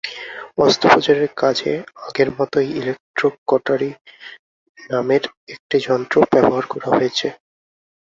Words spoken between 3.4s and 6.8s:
কটারি নামের একটি যন্ত্র ব্যবহার